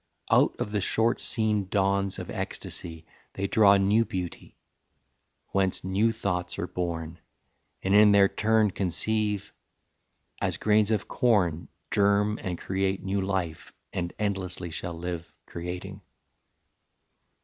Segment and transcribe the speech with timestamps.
[0.31, 4.57] Out of the short seen dawns of ecstasy They draw new beauty,
[5.49, 7.19] whence new thoughts are born
[7.83, 9.53] And in their turn conceive,
[10.41, 16.01] as grains of corn Germ and create new life and endlessly Shall live creating.